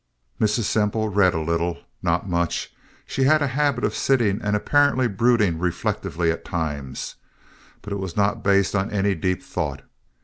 [0.39, 0.63] Mrs.
[0.63, 2.73] Semple read a little—not much.
[3.05, 7.17] She had a habit of sitting and apparently brooding reflectively at times,
[7.83, 9.83] but it was not based on any deep thought.